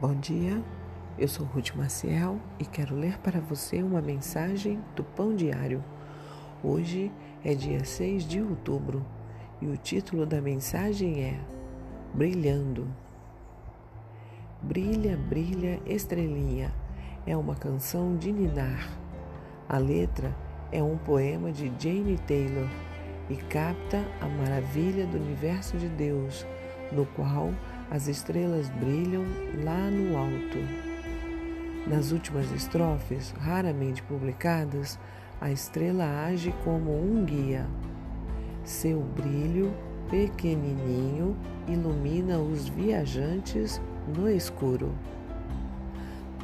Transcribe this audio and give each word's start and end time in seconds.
Bom 0.00 0.14
dia, 0.14 0.62
eu 1.18 1.26
sou 1.26 1.44
Ruth 1.44 1.74
Maciel 1.74 2.38
e 2.56 2.64
quero 2.64 2.94
ler 2.94 3.18
para 3.18 3.40
você 3.40 3.82
uma 3.82 4.00
mensagem 4.00 4.78
do 4.94 5.02
Pão 5.02 5.34
Diário. 5.34 5.82
Hoje 6.62 7.10
é 7.44 7.52
dia 7.52 7.84
6 7.84 8.22
de 8.22 8.40
outubro 8.40 9.04
e 9.60 9.66
o 9.66 9.76
título 9.76 10.24
da 10.24 10.40
mensagem 10.40 11.24
é 11.24 11.40
Brilhando. 12.14 12.86
Brilha, 14.62 15.16
brilha, 15.16 15.80
estrelinha 15.84 16.72
é 17.26 17.36
uma 17.36 17.56
canção 17.56 18.16
de 18.16 18.30
Ninar. 18.30 18.96
A 19.68 19.78
letra 19.78 20.32
é 20.70 20.80
um 20.80 20.96
poema 20.96 21.50
de 21.50 21.72
Jane 21.76 22.16
Taylor 22.18 22.68
e 23.28 23.34
capta 23.34 24.06
a 24.20 24.28
maravilha 24.28 25.08
do 25.08 25.16
universo 25.16 25.76
de 25.76 25.88
Deus, 25.88 26.46
no 26.92 27.04
qual 27.04 27.50
as 27.90 28.06
estrelas 28.06 28.68
brilham 28.70 29.24
lá 29.64 29.90
no 29.90 30.16
alto. 30.16 30.58
Nas 31.86 32.12
últimas 32.12 32.50
estrofes, 32.52 33.34
raramente 33.38 34.02
publicadas, 34.02 34.98
a 35.40 35.50
estrela 35.50 36.26
age 36.26 36.54
como 36.64 36.90
um 36.90 37.24
guia. 37.24 37.66
Seu 38.62 39.00
brilho 39.00 39.72
pequenininho 40.10 41.36
ilumina 41.66 42.38
os 42.38 42.68
viajantes 42.68 43.80
no 44.14 44.28
escuro. 44.28 44.92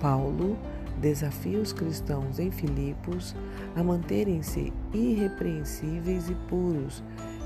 Paulo 0.00 0.56
desafia 0.98 1.58
os 1.58 1.72
cristãos 1.72 2.38
em 2.38 2.50
Filipos 2.50 3.34
a 3.76 3.82
manterem-se 3.82 4.72
irrepreensíveis 4.92 6.30
e 6.30 6.34
puros, 6.48 7.02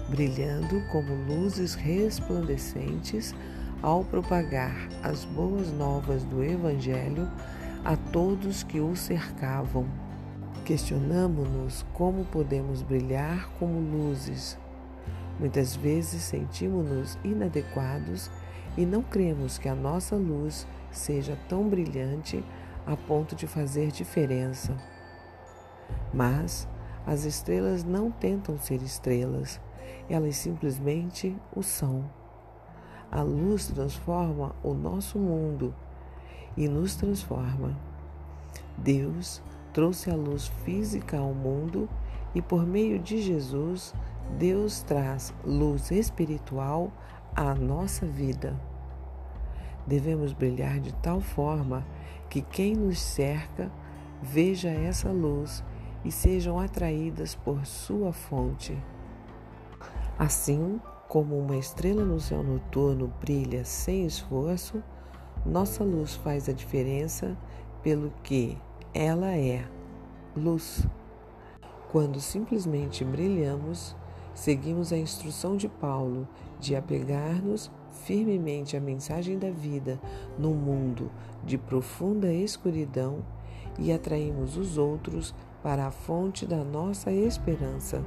brilhando 0.08 0.80
como 0.92 1.14
luzes 1.26 1.74
resplandecentes 1.74 3.34
ao 3.82 4.04
propagar 4.04 4.88
as 5.02 5.24
boas 5.24 5.70
novas 5.70 6.24
do 6.24 6.42
Evangelho 6.42 7.30
a 7.84 7.96
todos 7.96 8.62
que 8.62 8.80
o 8.80 8.96
cercavam. 8.96 9.86
Questionamos-nos 10.64 11.86
como 11.92 12.24
podemos 12.24 12.82
brilhar 12.82 13.48
como 13.58 13.78
luzes. 13.80 14.58
Muitas 15.38 15.76
vezes 15.76 16.22
sentimos-nos 16.22 17.16
inadequados 17.22 18.30
e 18.76 18.84
não 18.84 19.02
cremos 19.02 19.56
que 19.56 19.68
a 19.68 19.74
nossa 19.74 20.16
luz 20.16 20.66
seja 20.90 21.38
tão 21.48 21.68
brilhante 21.68 22.44
a 22.86 22.96
ponto 22.96 23.36
de 23.36 23.46
fazer 23.46 23.92
diferença. 23.92 24.76
Mas 26.12 26.68
as 27.06 27.24
estrelas 27.24 27.84
não 27.84 28.10
tentam 28.10 28.58
ser 28.58 28.82
estrelas, 28.82 29.60
elas 30.10 30.36
simplesmente 30.36 31.36
o 31.54 31.62
são. 31.62 32.04
A 33.10 33.22
luz 33.22 33.68
transforma 33.68 34.54
o 34.62 34.74
nosso 34.74 35.18
mundo 35.18 35.74
e 36.56 36.68
nos 36.68 36.94
transforma. 36.96 37.76
Deus 38.76 39.42
trouxe 39.72 40.10
a 40.10 40.14
luz 40.14 40.48
física 40.64 41.18
ao 41.18 41.32
mundo 41.32 41.88
e, 42.34 42.42
por 42.42 42.66
meio 42.66 42.98
de 42.98 43.22
Jesus, 43.22 43.94
Deus 44.38 44.82
traz 44.82 45.32
luz 45.44 45.90
espiritual 45.90 46.92
à 47.34 47.54
nossa 47.54 48.04
vida. 48.04 48.54
Devemos 49.86 50.32
brilhar 50.32 50.80
de 50.80 50.92
tal 50.94 51.20
forma 51.20 51.86
que 52.28 52.42
quem 52.42 52.74
nos 52.74 53.00
cerca 53.00 53.70
veja 54.20 54.68
essa 54.68 55.10
luz 55.10 55.64
e 56.04 56.12
sejam 56.12 56.58
atraídas 56.58 57.34
por 57.34 57.64
sua 57.64 58.12
fonte. 58.12 58.76
Assim, 60.18 60.80
como 61.08 61.38
uma 61.38 61.56
estrela 61.56 62.04
no 62.04 62.20
céu 62.20 62.42
noturno 62.42 63.12
brilha 63.20 63.64
sem 63.64 64.04
esforço, 64.04 64.82
nossa 65.44 65.82
luz 65.82 66.14
faz 66.14 66.48
a 66.48 66.52
diferença 66.52 67.36
pelo 67.82 68.12
que 68.22 68.58
ela 68.92 69.34
é 69.34 69.66
luz. 70.36 70.86
Quando 71.90 72.20
simplesmente 72.20 73.04
brilhamos, 73.04 73.96
seguimos 74.34 74.92
a 74.92 74.98
instrução 74.98 75.56
de 75.56 75.68
Paulo 75.68 76.28
de 76.60 76.76
apegar-nos 76.76 77.70
firmemente 78.04 78.76
à 78.76 78.80
mensagem 78.80 79.38
da 79.38 79.50
vida 79.50 79.98
num 80.38 80.54
mundo 80.54 81.10
de 81.42 81.56
profunda 81.56 82.30
escuridão 82.32 83.24
e 83.78 83.90
atraímos 83.92 84.56
os 84.58 84.76
outros 84.76 85.34
para 85.62 85.86
a 85.86 85.90
fonte 85.90 86.44
da 86.44 86.62
nossa 86.62 87.10
esperança, 87.10 88.04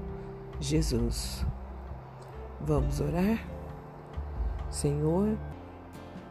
Jesus. 0.59 1.46
Vamos 2.66 3.02
orar? 3.02 3.44
Senhor, 4.70 5.36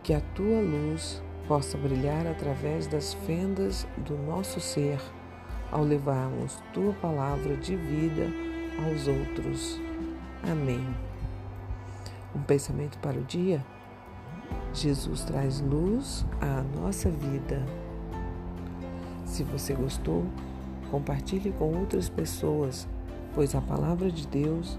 que 0.01 0.15
a 0.15 0.21
tua 0.21 0.61
luz 0.61 1.21
possa 1.49 1.77
brilhar 1.77 2.25
através 2.25 2.87
das 2.87 3.15
fendas 3.15 3.85
do 3.97 4.17
nosso 4.17 4.61
ser 4.61 5.01
ao 5.73 5.83
levarmos 5.83 6.63
tua 6.73 6.93
palavra 6.95 7.57
de 7.57 7.75
vida 7.75 8.29
aos 8.87 9.09
outros. 9.09 9.81
Amém. 10.49 10.87
Um 12.35 12.43
pensamento 12.43 12.97
para 12.99 13.19
o 13.19 13.25
dia? 13.25 13.65
Jesus 14.73 15.25
traz 15.25 15.61
luz 15.61 16.25
à 16.41 16.63
nossa 16.81 17.11
vida. 17.11 17.61
Se 19.25 19.43
você 19.43 19.75
gostou, 19.75 20.25
compartilhe 20.93 21.51
com 21.51 21.77
outras 21.77 22.09
pessoas, 22.09 22.89
pois 23.35 23.53
a 23.57 23.61
palavra 23.61 24.13
de 24.13 24.29
Deus 24.29 24.79